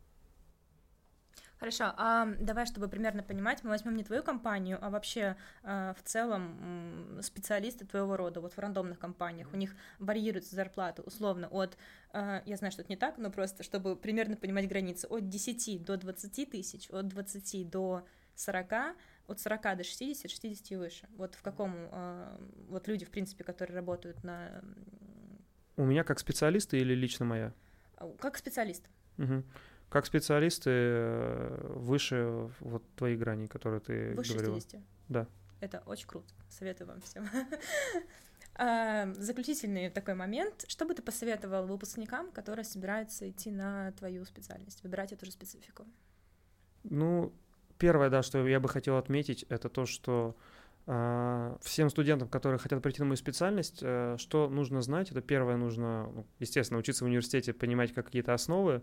Хорошо, 1.58 1.92
а 1.96 2.26
давай, 2.38 2.66
чтобы 2.66 2.88
примерно 2.88 3.22
понимать, 3.24 3.64
мы 3.64 3.70
возьмем 3.70 3.96
не 3.96 4.04
твою 4.04 4.22
компанию, 4.22 4.78
а 4.80 4.90
вообще 4.90 5.36
э, 5.64 5.92
в 5.98 6.02
целом 6.04 7.18
специалисты 7.20 7.84
твоего 7.84 8.16
рода, 8.16 8.40
вот 8.40 8.52
в 8.52 8.58
рандомных 8.58 9.00
компаниях, 9.00 9.48
у 9.52 9.56
них 9.56 9.74
варьируются 9.98 10.54
зарплаты 10.54 11.02
условно 11.02 11.48
от, 11.48 11.76
э, 12.12 12.42
я 12.46 12.56
знаю, 12.56 12.70
что 12.70 12.82
это 12.82 12.92
не 12.92 12.96
так, 12.96 13.18
но 13.18 13.30
просто 13.30 13.64
чтобы 13.64 13.96
примерно 13.96 14.36
понимать 14.36 14.68
границы, 14.68 15.08
от 15.08 15.28
10 15.28 15.84
до 15.84 15.96
20 15.96 16.50
тысяч, 16.50 16.90
от 16.90 17.08
20 17.08 17.68
до 17.68 18.06
40, 18.36 18.72
от 19.26 19.40
40 19.40 19.76
до 19.78 19.82
60, 19.82 20.30
60 20.30 20.70
и 20.70 20.76
выше. 20.76 21.08
Вот 21.16 21.34
в 21.34 21.42
каком, 21.42 21.74
э, 21.90 22.38
вот 22.68 22.86
люди, 22.86 23.04
в 23.04 23.10
принципе, 23.10 23.42
которые 23.42 23.74
работают 23.74 24.22
на... 24.22 24.62
У 25.76 25.84
меня 25.84 26.04
как 26.04 26.20
специалиста 26.20 26.76
или 26.76 26.94
лично 26.94 27.24
моя? 27.24 27.52
Как 28.20 28.36
специалист. 28.36 28.84
Угу. 29.18 29.42
Как 29.88 30.04
специалисты 30.04 30.70
э, 30.70 31.72
выше 31.76 32.50
вот 32.60 32.82
твоей 32.94 33.16
грани, 33.16 33.46
которые 33.46 33.80
ты 33.80 34.14
выше 34.14 34.34
говорила. 34.34 34.54
60. 34.56 34.80
Да. 35.08 35.26
Это 35.60 35.82
очень 35.86 36.06
круто. 36.06 36.26
Советую 36.50 36.88
вам 36.88 37.00
всем. 37.00 37.26
А, 38.54 39.12
заключительный 39.14 39.88
такой 39.90 40.14
момент. 40.14 40.64
Что 40.68 40.84
бы 40.84 40.94
ты 40.94 41.02
посоветовал 41.02 41.66
выпускникам, 41.66 42.30
которые 42.32 42.64
собираются 42.64 43.28
идти 43.28 43.50
на 43.50 43.92
твою 43.92 44.24
специальность, 44.24 44.82
выбирать 44.82 45.12
эту 45.12 45.24
же 45.24 45.32
специфику? 45.32 45.86
Ну, 46.84 47.32
первое, 47.78 48.10
да, 48.10 48.22
что 48.22 48.46
я 48.46 48.60
бы 48.60 48.68
хотел 48.68 48.96
отметить, 48.96 49.44
это 49.48 49.68
то, 49.68 49.86
что 49.86 50.36
э, 50.86 51.56
всем 51.62 51.90
студентам, 51.90 52.28
которые 52.28 52.58
хотят 52.58 52.82
прийти 52.82 53.00
на 53.00 53.06
мою 53.06 53.16
специальность, 53.16 53.80
э, 53.82 54.16
что 54.18 54.48
нужно 54.48 54.82
знать, 54.82 55.10
это 55.10 55.20
первое, 55.22 55.56
нужно, 55.56 56.10
ну, 56.14 56.26
естественно, 56.38 56.78
учиться 56.78 57.04
в 57.04 57.08
университете, 57.08 57.52
понимать 57.52 57.92
какие-то 57.92 58.34
основы, 58.34 58.82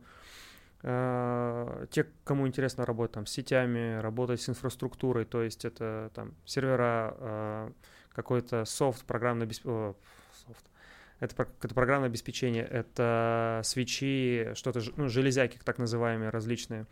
те, 0.82 2.08
кому 2.24 2.48
интересно 2.48 2.86
работать 2.86 3.14
там 3.14 3.26
с 3.26 3.32
сетями, 3.32 4.00
работать 4.00 4.42
с 4.42 4.50
инфраструктурой, 4.50 5.26
то 5.26 5.42
есть 5.42 5.66
это 5.66 6.12
там 6.14 6.36
сервера, 6.46 7.16
э, 7.18 7.72
какой-то 8.14 8.66
софт, 8.66 9.04
программное 9.06 9.46
обеспечение, 9.46 9.96
это, 11.20 11.48
это 11.62 11.74
программное 11.74 12.10
обеспечение, 12.10 12.64
это 12.64 13.62
свечи, 13.64 14.52
что-то, 14.54 14.82
ну, 14.96 15.10
железяки 15.10 15.60
так 15.64 15.78
называемые 15.78 16.30
различные. 16.30 16.86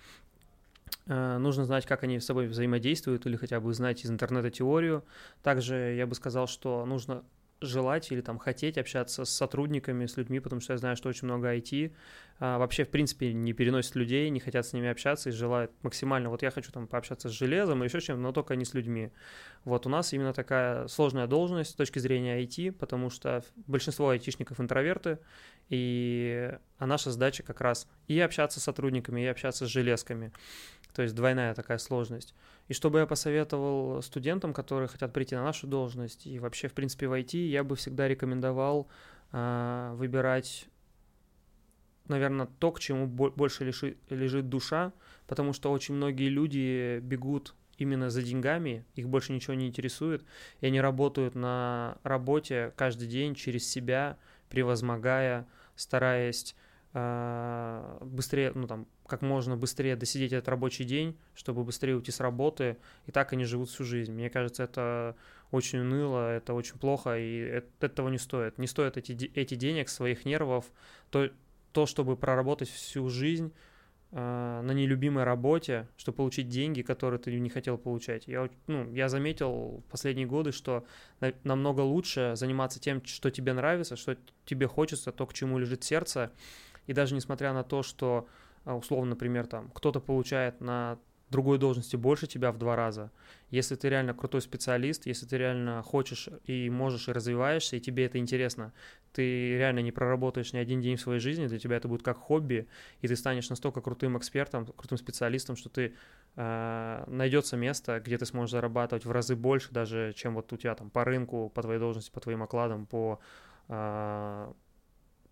Э, 1.06 1.38
нужно 1.38 1.66
знать, 1.66 1.86
как 1.86 2.04
они 2.04 2.20
с 2.20 2.26
собой 2.26 2.48
взаимодействуют, 2.48 3.26
или 3.26 3.36
хотя 3.36 3.60
бы 3.60 3.74
знать 3.74 4.04
из 4.04 4.10
интернета 4.10 4.50
теорию. 4.50 5.04
Также 5.42 5.94
я 5.96 6.08
бы 6.08 6.16
сказал, 6.16 6.48
что 6.48 6.86
нужно 6.86 7.24
желать 7.64 8.12
или 8.12 8.22
там 8.22 8.38
хотеть 8.38 8.78
общаться 8.78 9.26
с 9.26 9.30
сотрудниками, 9.30 10.06
с 10.06 10.18
людьми, 10.18 10.40
потому 10.40 10.62
что 10.62 10.74
я 10.74 10.78
знаю, 10.78 10.96
что 10.96 11.10
очень 11.10 11.28
много 11.28 11.56
IT 11.56 11.94
а, 12.40 12.58
вообще, 12.58 12.84
в 12.84 12.90
принципе, 12.90 13.34
не 13.34 13.54
переносят 13.54 13.96
людей, 13.96 14.30
не 14.30 14.40
хотят 14.40 14.66
с 14.66 14.74
ними 14.74 14.90
общаться 14.90 15.30
и 15.30 15.32
желают 15.32 15.72
максимально, 15.82 16.30
вот 16.30 16.42
я 16.42 16.52
хочу 16.52 16.72
там 16.72 16.88
пообщаться 16.88 17.30
с 17.30 17.32
железом 17.32 17.80
или 17.80 17.90
еще 17.90 18.02
чем, 18.02 18.22
но 18.22 18.32
только 18.32 18.56
не 18.56 18.66
с 18.66 18.74
людьми. 18.74 19.12
Вот 19.64 19.86
у 19.86 19.90
нас 19.90 20.14
именно 20.14 20.34
такая 20.34 20.88
сложная 20.88 21.28
должность 21.28 21.72
с 21.72 21.76
точки 21.76 22.00
зрения 22.00 22.44
IT, 22.44 22.74
потому 22.74 23.10
что 23.10 23.44
большинство 23.68 24.10
айтишников 24.10 24.60
интроверты, 24.60 25.20
и 25.70 26.52
а 26.78 26.86
наша 26.86 27.12
задача 27.12 27.44
как 27.44 27.62
раз 27.62 27.88
и 28.08 28.20
общаться 28.20 28.60
с 28.60 28.64
сотрудниками, 28.64 29.22
и 29.22 29.26
общаться 29.26 29.66
с 29.66 29.70
железками. 29.70 30.32
То 30.94 31.02
есть 31.02 31.16
двойная 31.16 31.54
такая 31.54 31.78
сложность. 31.78 32.36
И 32.68 32.74
что 32.74 32.90
бы 32.90 33.00
я 33.00 33.06
посоветовал 33.06 34.02
студентам, 34.02 34.54
которые 34.54 34.88
хотят 34.88 35.12
прийти 35.12 35.36
на 35.36 35.44
нашу 35.44 35.68
должность, 35.68 36.26
и 36.26 36.40
вообще, 36.40 36.68
в 36.68 36.74
принципе, 36.74 37.08
в 37.08 37.14
IT, 37.14 37.38
я 37.38 37.64
бы 37.64 37.76
всегда 37.76 38.08
рекомендовал 38.08 38.88
э, 39.32 39.94
выбирать, 39.96 40.68
наверное, 42.08 42.48
то, 42.60 42.72
к 42.72 42.80
чему 42.80 43.08
больше 43.08 43.66
лежит, 43.66 43.98
лежит 44.10 44.50
душа, 44.50 44.94
потому 45.28 45.54
что 45.54 45.72
очень 45.72 45.96
многие 45.96 46.30
люди 46.30 47.00
бегут 47.00 47.54
именно 47.78 48.10
за 48.10 48.22
деньгами, 48.22 48.86
их 48.96 49.10
больше 49.10 49.34
ничего 49.34 49.56
не 49.56 49.68
интересует, 49.68 50.24
и 50.62 50.68
они 50.68 50.80
работают 50.80 51.36
на 51.36 51.98
работе 52.04 52.72
каждый 52.76 53.08
день 53.08 53.36
через 53.36 53.70
себя, 53.70 54.18
превозмогая, 54.50 55.48
стараясь 55.76 56.56
э, 56.94 57.73
быстрее, 58.14 58.52
ну 58.54 58.68
там, 58.68 58.88
как 59.08 59.22
можно 59.22 59.58
быстрее 59.58 59.96
досидеть 59.96 60.32
этот 60.34 60.48
рабочий 60.48 60.86
день, 60.86 61.18
чтобы 61.34 61.64
быстрее 61.64 61.96
уйти 61.96 62.12
с 62.12 62.20
работы, 62.20 62.78
и 63.08 63.12
так 63.12 63.34
они 63.34 63.44
живут 63.44 63.70
всю 63.70 63.84
жизнь. 63.84 64.14
Мне 64.14 64.30
кажется, 64.30 64.64
это 64.64 65.16
очень 65.52 65.80
уныло, 65.80 66.32
это 66.32 66.54
очень 66.54 66.78
плохо, 66.78 67.18
и 67.18 67.38
это, 67.38 67.68
этого 67.88 68.10
не 68.10 68.18
стоит. 68.18 68.58
Не 68.58 68.68
стоит 68.68 68.98
эти, 68.98 69.32
эти 69.36 69.56
денег, 69.56 69.90
своих 69.90 70.26
нервов, 70.26 70.66
то, 71.10 71.30
то, 71.72 71.86
чтобы 71.86 72.16
проработать 72.16 72.70
всю 72.70 73.10
жизнь 73.10 73.52
э, 74.12 74.62
на 74.64 74.72
нелюбимой 74.72 75.24
работе, 75.24 75.88
чтобы 75.98 76.18
получить 76.18 76.50
деньги, 76.50 76.84
которые 76.84 77.20
ты 77.20 77.40
не 77.40 77.50
хотел 77.50 77.78
получать. 77.78 78.28
Я, 78.28 78.50
ну, 78.68 78.92
я 78.94 79.10
заметил 79.10 79.84
в 79.88 79.92
последние 79.92 80.28
годы, 80.28 80.52
что 80.52 80.86
на, 81.20 81.34
намного 81.44 81.82
лучше 81.82 82.34
заниматься 82.36 82.80
тем, 82.80 83.04
что 83.06 83.32
тебе 83.32 83.54
нравится, 83.54 83.96
что 83.96 84.18
тебе 84.46 84.68
хочется, 84.68 85.12
то, 85.12 85.26
к 85.26 85.34
чему 85.34 85.58
лежит 85.58 85.84
сердце, 85.84 86.32
и 86.88 86.94
даже 86.94 87.16
несмотря 87.16 87.54
на 87.54 87.64
то, 87.64 87.84
что 87.84 88.28
а, 88.66 88.76
условно, 88.76 89.12
например, 89.12 89.48
там 89.48 89.70
кто-то 89.72 90.00
получает 90.00 90.62
на 90.62 90.98
другой 91.34 91.58
должности 91.58 91.96
больше 91.96 92.28
тебя 92.28 92.52
в 92.52 92.58
два 92.60 92.76
раза. 92.76 93.12
Если 93.50 93.76
ты 93.76 93.90
реально 93.90 94.14
крутой 94.14 94.42
специалист, 94.42 95.08
если 95.08 95.26
ты 95.26 95.38
реально 95.38 95.82
хочешь 95.82 96.30
и 96.46 96.70
можешь 96.70 97.08
и 97.08 97.12
развиваешься, 97.12 97.76
и 97.76 97.80
тебе 97.80 98.06
это 98.06 98.20
интересно, 98.20 98.72
ты 99.14 99.58
реально 99.58 99.80
не 99.80 99.92
проработаешь 99.92 100.54
ни 100.54 100.60
один 100.60 100.80
день 100.80 100.96
в 100.96 101.02
своей 101.02 101.20
жизни, 101.20 101.48
для 101.48 101.58
тебя 101.58 101.78
это 101.78 101.88
будет 101.88 102.04
как 102.04 102.18
хобби, 102.18 102.68
и 103.02 103.08
ты 103.08 103.16
станешь 103.16 103.50
настолько 103.50 103.82
крутым 103.82 104.18
экспертом, 104.18 104.66
крутым 104.66 104.98
специалистом, 105.00 105.56
что 105.56 105.70
ты 105.70 105.96
э, 106.36 107.04
найдется 107.08 107.58
место, 107.58 108.00
где 108.00 108.18
ты 108.20 108.28
сможешь 108.28 108.52
зарабатывать 108.52 109.06
в 109.06 109.12
разы 109.12 109.36
больше 109.36 109.72
даже, 109.72 110.14
чем 110.16 110.36
вот 110.36 110.54
у 110.54 110.58
тебя 110.58 110.76
там 110.76 110.92
по 110.92 111.04
рынку, 111.04 111.52
по 111.54 111.64
твоей 111.64 111.80
должности, 111.80 112.12
по 112.12 112.20
твоим 112.20 112.44
окладам, 112.44 112.86
по 112.86 113.20
э, 113.70 114.54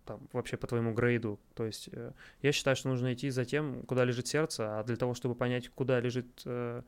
там, 0.04 0.28
вообще 0.32 0.56
по 0.56 0.66
твоему 0.66 0.92
грейду. 0.92 1.38
То 1.54 1.64
есть 1.64 1.88
э, 1.92 2.12
я 2.42 2.52
считаю, 2.52 2.76
что 2.76 2.88
нужно 2.88 3.12
идти 3.12 3.30
за 3.30 3.44
тем, 3.44 3.82
куда 3.82 4.04
лежит 4.04 4.26
сердце, 4.26 4.78
а 4.78 4.84
для 4.84 4.96
того, 4.96 5.14
чтобы 5.14 5.34
понять, 5.34 5.68
куда 5.68 6.00
лежит 6.00 6.42
э, 6.44 6.82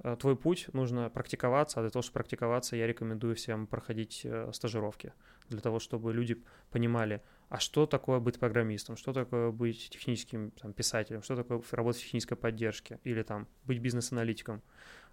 э, 0.00 0.16
твой 0.18 0.36
путь, 0.36 0.68
нужно 0.72 1.10
практиковаться, 1.10 1.80
а 1.80 1.82
для 1.82 1.90
того, 1.90 2.02
чтобы 2.02 2.14
практиковаться, 2.14 2.76
я 2.76 2.86
рекомендую 2.86 3.34
всем 3.34 3.66
проходить 3.66 4.22
э, 4.24 4.50
стажировки, 4.52 5.12
для 5.48 5.60
того, 5.60 5.78
чтобы 5.78 6.12
люди 6.12 6.42
понимали, 6.70 7.22
а 7.48 7.60
что 7.60 7.86
такое 7.86 8.18
быть 8.18 8.38
программистом, 8.38 8.96
что 8.96 9.12
такое 9.12 9.50
быть 9.50 9.90
техническим 9.90 10.50
там, 10.50 10.72
писателем, 10.72 11.22
что 11.22 11.36
такое 11.36 11.62
работать 11.70 12.00
в 12.00 12.04
технической 12.04 12.36
поддержке 12.36 12.98
или 13.04 13.22
там 13.22 13.46
быть 13.64 13.78
бизнес-аналитиком. 13.78 14.62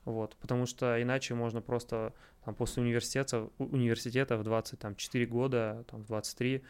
Вот, 0.06 0.36
потому 0.42 0.66
что 0.66 1.02
иначе 1.02 1.34
можно 1.34 1.62
просто 1.62 2.14
там, 2.44 2.56
после 2.56 2.84
университета, 2.84 3.50
университета 3.58 4.38
в 4.38 4.44
24 4.44 5.26
года, 5.28 5.86
там, 5.90 6.04
в 6.04 6.08
23 6.08 6.62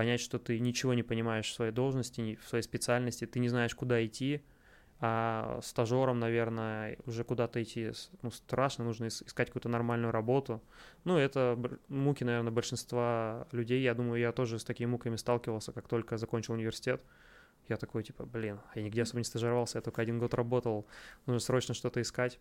понять, 0.00 0.22
что 0.22 0.38
ты 0.38 0.58
ничего 0.60 0.94
не 0.94 1.02
понимаешь 1.02 1.50
в 1.50 1.52
своей 1.52 1.72
должности, 1.72 2.38
в 2.42 2.48
своей 2.48 2.64
специальности, 2.64 3.26
ты 3.26 3.38
не 3.38 3.50
знаешь, 3.50 3.74
куда 3.74 4.02
идти, 4.02 4.40
а 4.98 5.60
стажером, 5.62 6.18
наверное, 6.18 6.96
уже 7.04 7.22
куда-то 7.22 7.62
идти 7.62 7.92
ну, 8.22 8.30
страшно, 8.30 8.84
нужно 8.84 9.08
искать 9.08 9.48
какую-то 9.48 9.68
нормальную 9.68 10.10
работу. 10.10 10.62
Ну, 11.04 11.18
это 11.18 11.58
муки, 11.88 12.24
наверное, 12.24 12.50
большинства 12.50 13.46
людей. 13.52 13.82
Я 13.82 13.92
думаю, 13.92 14.18
я 14.18 14.32
тоже 14.32 14.58
с 14.58 14.64
такими 14.64 14.88
муками 14.88 15.16
сталкивался, 15.16 15.72
как 15.72 15.86
только 15.86 16.16
закончил 16.16 16.54
университет. 16.54 17.02
Я 17.68 17.76
такой, 17.76 18.02
типа, 18.02 18.24
блин, 18.24 18.58
я 18.74 18.82
нигде 18.82 19.02
особо 19.02 19.18
не 19.18 19.24
стажировался, 19.24 19.76
я 19.78 19.82
только 19.82 20.00
один 20.00 20.18
год 20.18 20.32
работал, 20.32 20.86
нужно 21.26 21.40
срочно 21.40 21.74
что-то 21.74 22.00
искать. 22.00 22.40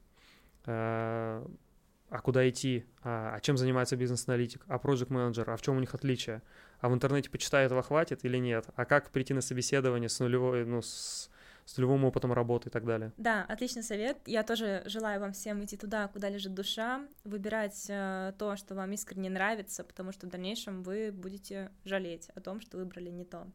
А 2.10 2.22
куда 2.22 2.48
идти, 2.50 2.86
а, 3.04 3.36
а 3.36 3.39
чем 3.39 3.56
занимается 3.58 3.95
бизнес-аналитик, 3.95 4.63
а 4.67 4.80
проект 4.80 5.10
менеджер 5.10 5.50
а 5.50 5.56
в 5.56 5.62
чем 5.62 5.78
у 5.78 5.80
них 5.80 5.93
отличие, 5.93 6.41
а 6.82 6.89
в 6.89 6.93
интернете 6.93 7.30
почитай 7.30 7.65
этого 7.65 7.84
хватит 7.84 8.26
или 8.26 8.38
нет, 8.38 8.65
а 8.76 8.86
как 8.86 9.12
прийти 9.12 9.34
на 9.34 9.41
собеседование 9.41 10.10
с 10.10 10.19
нулевой, 10.19 10.65
ну, 10.65 10.82
с, 10.82 11.30
с 11.65 11.78
нулевым 11.78 12.06
опытом 12.06 12.34
работы 12.34 12.69
и 12.69 12.72
так 12.72 12.86
далее. 12.86 13.12
Да, 13.17 13.45
отличный 13.48 13.84
совет. 13.84 14.17
Я 14.26 14.43
тоже 14.43 14.82
желаю 14.86 15.22
вам 15.22 15.34
всем 15.34 15.63
идти 15.63 15.78
туда, 15.78 16.08
куда 16.08 16.30
лежит 16.30 16.56
душа, 16.56 17.06
выбирать 17.26 17.86
э, 17.89 18.34
то, 18.39 18.56
что 18.56 18.74
вам 18.74 18.91
искренне 18.93 19.30
нравится, 19.30 19.84
потому 19.84 20.12
что 20.12 20.26
в 20.26 20.30
дальнейшем 20.30 20.82
вы 20.82 21.12
будете 21.12 21.69
жалеть 21.86 22.30
о 22.34 22.41
том, 22.41 22.60
что 22.60 22.78
выбрали 22.78 23.10
не 23.10 23.24
то. 23.24 23.45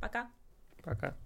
Пока. 0.00 0.30
Пока. 0.84 1.16